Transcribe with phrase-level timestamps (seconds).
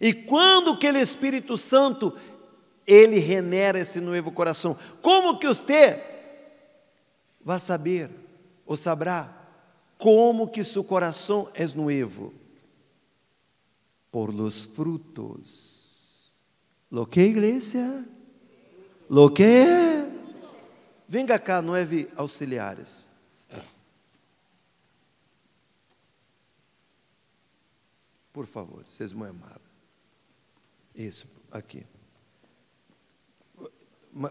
[0.00, 2.16] E quando que o Espírito Santo
[2.86, 4.78] ele renera esse novo coração?
[5.00, 6.02] Como que você
[7.40, 8.10] vai saber
[8.66, 9.32] ou saberá
[9.98, 12.34] como que seu coração é novo?
[14.10, 16.40] Por los frutos.
[16.90, 18.04] Lo que, igreja?
[19.08, 19.64] Lo que?
[21.08, 23.08] Venga cá, nove auxiliares.
[28.32, 29.63] Por favor, vocês me amaram.
[30.94, 31.86] Isso, aqui.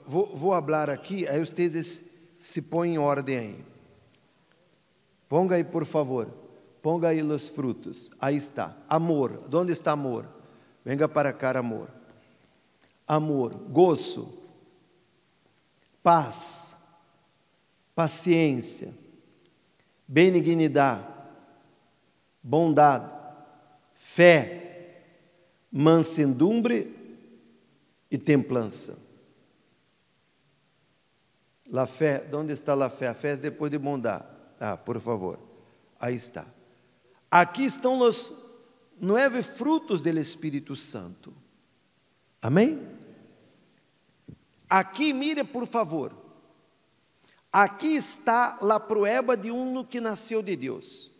[0.05, 2.03] Vou, vou falar aqui, aí vocês
[2.39, 3.65] se põem em ordem aí.
[5.27, 6.29] Ponga aí, por favor.
[6.81, 8.11] Ponga aí os frutos.
[8.19, 8.75] Aí está.
[8.87, 9.43] Amor.
[9.53, 10.27] Onde está amor?
[10.85, 11.89] Venga para cá, amor.
[13.07, 14.41] Amor, gozo,
[16.01, 16.77] paz,
[17.93, 18.93] paciência,
[20.07, 21.05] benignidade,
[22.41, 23.13] bondade,
[23.93, 24.72] fé,
[25.73, 26.95] mansedumbre
[28.11, 29.01] e templança.
[31.65, 33.07] La fé, onde está a fé?
[33.07, 34.25] A fé é depois de bondade.
[34.59, 35.39] Ah, por favor.
[35.99, 36.45] Aí está.
[37.31, 38.31] Aqui estão os
[39.01, 41.33] nove frutos do Espírito Santo.
[42.39, 42.79] Amém?
[44.69, 46.15] Aqui, mire, por favor.
[47.51, 51.11] Aqui está a prueba de um que nasceu de Deus.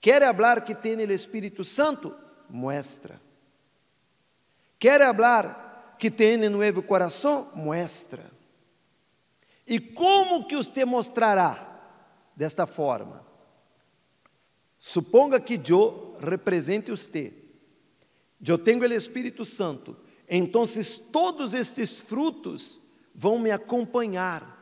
[0.00, 2.12] Quer falar que tem o Espírito Santo?
[2.48, 3.20] Muestra.
[4.78, 7.50] Quer falar que tem no novo coração?
[7.54, 8.24] Muestra.
[9.66, 11.80] E como que você mostrará
[12.36, 13.24] desta forma?
[14.78, 17.32] Suponga que eu represente você.
[18.44, 19.96] Eu tenho o Espírito Santo.
[20.28, 20.64] Então,
[21.12, 22.80] todos estes frutos
[23.14, 24.58] vão me acompanhar.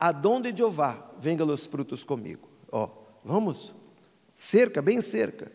[0.00, 2.48] Aonde eu vá, venga os frutos comigo.
[2.72, 2.90] Ó,
[3.24, 3.72] vamos?
[4.36, 5.50] cerca, bem cerca.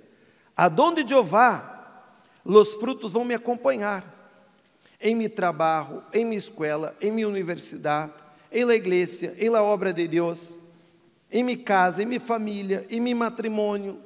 [0.62, 2.04] Aonde eu vá,
[2.44, 4.04] os frutos vão me acompanhar.
[5.00, 8.12] Em meu trabalho, em minha escola, em minha universidade,
[8.52, 10.60] em la igreja, em la obra de Deus,
[11.32, 14.02] em minha casa, em minha família, em meu matrimônio,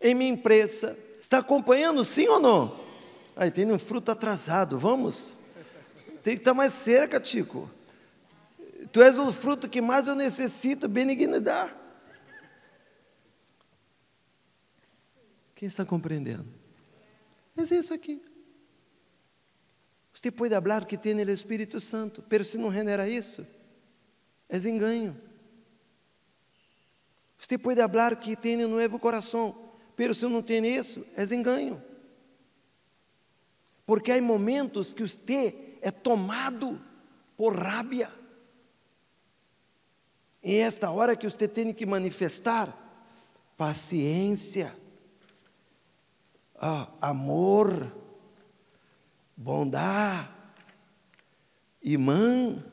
[0.00, 0.98] em minha empresa.
[1.20, 2.76] Está acompanhando, sim ou não?
[3.36, 5.32] Aí tem um fruto atrasado, vamos?
[6.24, 7.70] Tem que estar mais cerca, Tico.
[8.90, 11.70] Tu és o fruto que mais eu necessito, benignidade.
[15.54, 16.46] Quem está compreendendo?
[17.56, 18.22] É isso aqui.
[20.12, 23.46] Você pode falar que tem o Espírito Santo, pero se não genera isso,
[24.48, 25.20] é engano.
[27.38, 31.82] Você pode falar que tem um novo coração, pero se não tem isso, é engano.
[33.86, 36.80] Porque há momentos que você é tomado
[37.36, 38.10] por rábia.
[40.42, 42.72] E é esta hora que você tem que manifestar
[43.56, 44.74] paciência
[46.66, 47.92] ah, amor,
[49.36, 50.30] bondade,
[51.82, 52.64] irmã.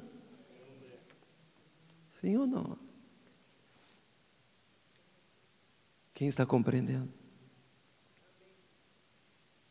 [2.09, 2.79] Sim ou não?
[6.13, 7.11] Quem está compreendendo?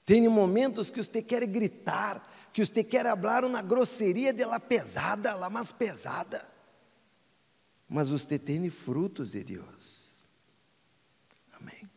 [0.04, 5.48] Tem momentos que você quer gritar, que você quer falar uma grosseria dela pesada, lá
[5.48, 6.46] mais pesada.
[7.88, 10.22] Mas você tem frutos de Deus.
[11.58, 11.88] Amém.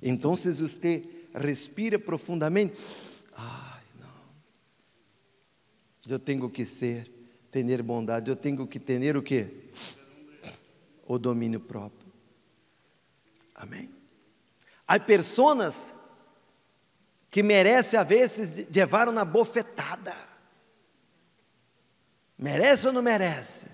[0.00, 2.78] Então, se você respira profundamente,
[3.36, 4.08] ai, não.
[6.06, 7.10] Eu tenho que ser,
[7.50, 9.70] ter bondade, eu tenho que ter o quê?
[11.06, 12.12] O domínio próprio.
[13.54, 13.90] Amém.
[14.86, 15.90] Há pessoas
[17.30, 20.16] que merecem, a vezes, levar uma bofetada.
[22.38, 23.70] Merece ou não merece?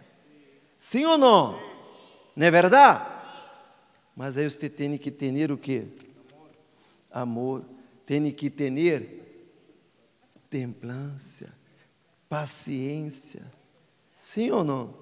[0.79, 1.61] Sim ou não?
[2.35, 3.15] Não é verdade?
[4.17, 5.87] Mas aí você tem que ter o quê?
[7.15, 7.65] Amor.
[8.05, 8.73] Tem que ter
[10.51, 11.55] templância,
[12.29, 13.51] paciência.
[14.17, 14.99] Sim ou não?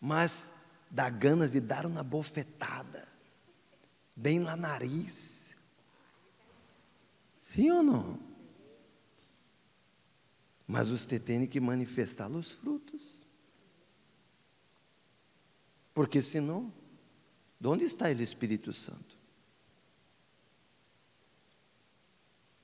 [0.00, 0.54] Mas
[0.90, 3.06] dá ganas de dar uma bofetada,
[4.14, 5.54] bem lá nariz.
[7.38, 8.18] Sim ou não?
[10.66, 13.20] Mas você tem que manifestar os frutos.
[15.94, 16.72] Porque senão,
[17.60, 19.23] de onde está o Espírito Santo?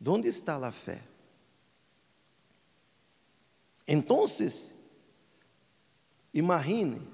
[0.01, 1.03] De onde está a fé?
[3.87, 4.25] Então,
[6.33, 7.07] imagine,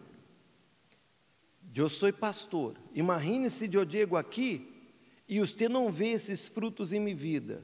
[1.75, 4.73] eu sou pastor, imagine se eu digo aqui
[5.29, 7.63] e você não vê esses frutos em minha vida.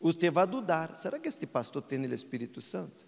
[0.00, 3.06] Você vai dudar, será que este pastor tem o Espírito Santo?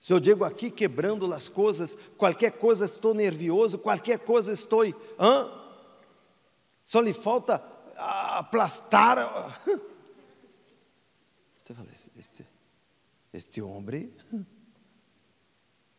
[0.00, 4.82] Se eu digo aqui quebrando as coisas, qualquer coisa estou nervioso, qualquer coisa estou,
[5.18, 5.50] hã?
[6.82, 9.60] Só lhe falta aplastar.
[11.56, 12.46] Você fala, este,
[13.32, 14.12] este homem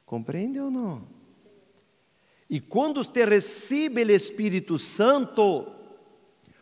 [0.05, 1.07] compreende ou não?
[2.49, 5.69] E quando você recebe o Espírito Santo,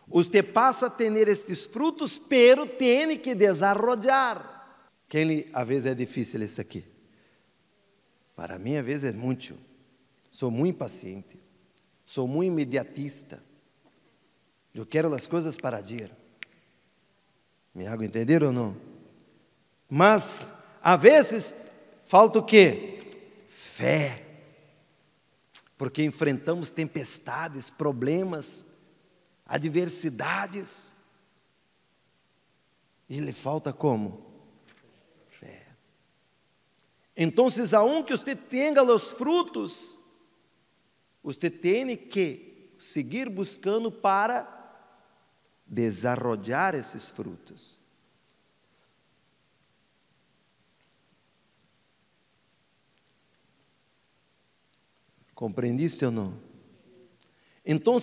[0.08, 4.82] você passa a ter estes frutos, pero tem que desarrollar.
[5.08, 6.84] Quem a vezes é difícil isso aqui?
[8.36, 9.56] Para mim, às vezes é muito.
[10.32, 11.40] Sou muito impaciente.
[12.06, 13.42] Sou muito imediatista.
[14.75, 16.12] Eu quero as coisas para dia.
[17.74, 18.75] Me hago entender ou não?
[19.89, 20.51] Mas,
[20.81, 21.56] às vezes,
[22.04, 23.48] falta o quê?
[23.48, 24.25] Fé.
[25.77, 28.68] Porque enfrentamos tempestades, problemas,
[29.45, 30.94] adversidades.
[33.07, 34.25] E lhe falta como?
[35.27, 35.68] Fé.
[37.16, 39.98] Então, aunque você tenha os frutos,
[41.24, 44.55] você tem que seguir buscando para
[45.66, 47.80] desarrollar esses frutos.
[55.34, 56.34] ¿Compreendiste ou não?
[57.66, 57.98] Então,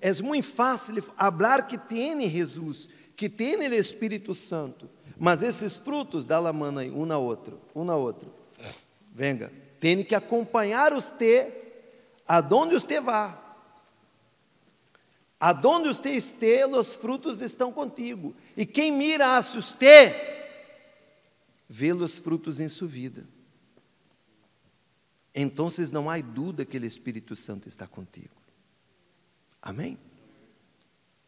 [0.00, 4.88] é muito fácil falar que tem Jesus, que tem o Espírito Santo,
[5.18, 8.32] mas esses frutos dá la mano aí, um na outro, um na outro.
[9.12, 11.52] Venga, tem que acompanhar você
[12.26, 13.41] aonde você vá.
[15.44, 18.32] Aonde você esteja, os frutos estão contigo.
[18.56, 20.14] E quem mira a você,
[21.68, 23.24] vê os frutos em sua vida.
[25.34, 28.30] Então não há dúvida que o Espírito Santo está contigo.
[29.60, 29.98] Amém?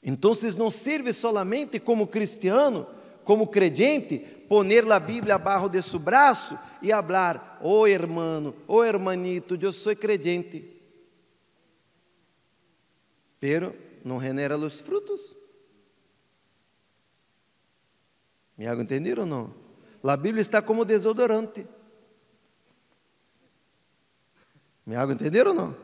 [0.00, 2.86] Então não serve solamente como cristiano,
[3.24, 9.58] como credente, poner a Bíblia abaixo de seu braço e falar: "Oh, hermano, oh, hermanito,
[9.60, 10.70] eu sou creyente."
[13.40, 15.34] Pero não genera os frutos.
[18.56, 19.52] Me hago entender ou não?
[20.04, 21.66] A Bíblia está como desodorante.
[24.84, 25.74] Me hago entender ou não?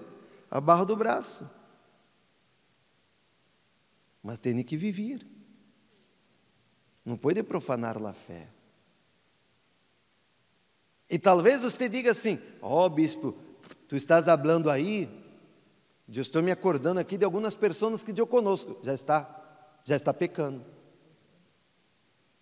[0.50, 1.48] A barra do braço.
[4.22, 5.26] Mas tem que viver.
[7.02, 8.48] Não pode profanar a fé.
[11.08, 13.34] E talvez você diga assim: Ó oh, bispo,
[13.88, 15.08] tu estás falando aí,
[16.18, 20.12] eu estou me acordando aqui de algumas pessoas que eu conosco, já está, já está
[20.12, 20.64] pecando.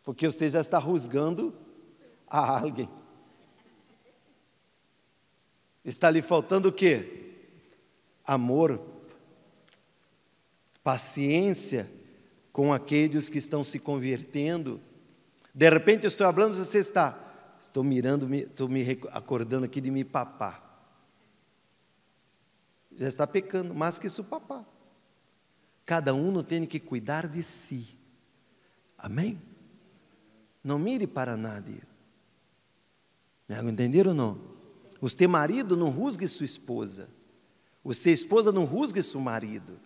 [0.03, 1.55] Porque você já está rusgando
[2.27, 2.89] a alguém.
[5.85, 7.35] Está lhe faltando o quê?
[8.25, 8.81] Amor,
[10.83, 11.91] paciência
[12.53, 14.81] com aqueles que estão se convertendo.
[15.55, 17.19] De repente eu estou falando, você está,
[17.61, 18.83] estou mirando, estou me
[19.13, 20.68] acordando aqui de me papar.
[22.99, 24.65] Já está pecando, mais que isso papar.
[25.87, 27.97] Cada um tem que cuidar de si.
[28.99, 29.41] Amém?
[30.63, 31.83] Não mire para nadie.
[33.49, 34.41] Entenderam ou não?
[35.01, 37.09] Você marido não rusgue sua esposa.
[37.85, 39.79] Você esposa não rusgue seu marido.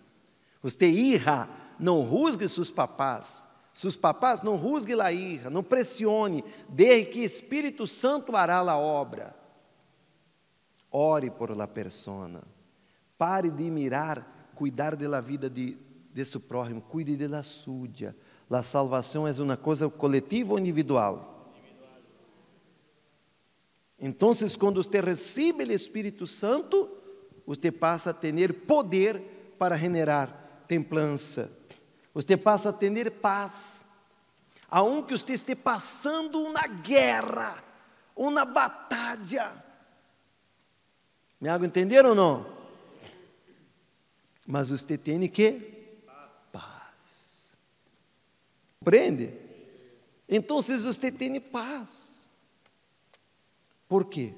[0.61, 1.47] Você hija
[1.79, 3.45] não rusgue seus papás.
[3.73, 9.35] Seus papás não rusgue la hija, não pressione, desde que Espírito Santo fará a obra.
[10.91, 12.52] Ore por la persona.
[13.17, 15.77] Pare de mirar, cuidar da vida de,
[16.13, 18.15] de seu próximo, cuide de la suya.
[18.49, 21.51] La salvação é uma coisa coletiva ou individual?
[23.99, 26.89] Então, quando você recebe o Espírito Santo,
[27.47, 31.51] você passa a ter poder para generar templança.
[32.13, 33.87] Você passa a ter paz.
[34.69, 37.63] Aunque você esteja passando uma guerra,
[38.15, 39.51] uma batalha.
[41.39, 42.52] Me hago entender ou não?
[44.45, 45.51] Mas você tem que
[46.51, 47.53] paz.
[48.79, 49.33] Compreende?
[50.27, 52.29] Então, você tem paz.
[53.87, 54.33] Por quê?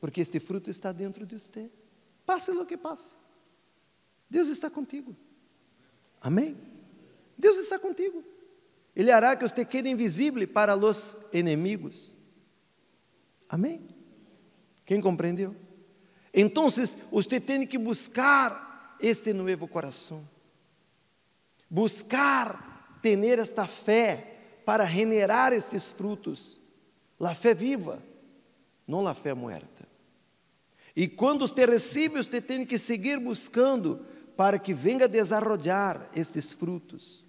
[0.00, 1.70] Porque este fruto está dentro de você.
[2.24, 3.14] Passe o que passe.
[4.30, 5.14] Deus está contigo.
[6.20, 6.56] Amém?
[7.36, 8.24] Deus está contigo.
[8.96, 12.14] Ele hará que você quede invisível para os inimigos.
[13.48, 13.86] Amém?
[14.86, 15.54] Quem compreendeu?
[16.32, 20.26] Então, você tem que buscar este novo coração.
[21.68, 26.60] Buscar ter esta fé para generar estes frutos.
[27.20, 28.02] A fé viva
[28.86, 29.86] não a fé muerta.
[30.94, 37.24] E quando você recebe, você tem que seguir buscando para que venga desarrollar estes frutos.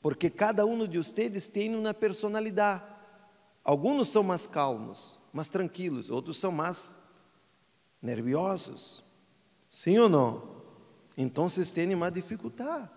[0.00, 2.82] Porque cada um de vocês tem uma personalidade.
[3.62, 6.94] Alguns são mais calmos, mais tranquilos, outros são mais
[8.00, 9.02] nerviosos.
[9.68, 10.53] Sim ou não?
[11.16, 12.88] Então têm mais dificuldade.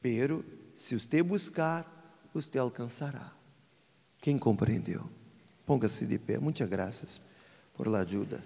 [0.00, 0.44] Pero,
[0.74, 3.32] se você buscar, você alcançará.
[4.20, 5.08] Quem compreendeu?
[5.66, 6.38] Ponga-se de pé.
[6.38, 7.20] Muitas graças
[7.74, 8.42] por la ajuda.